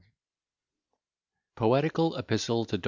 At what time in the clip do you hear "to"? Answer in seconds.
2.65-2.77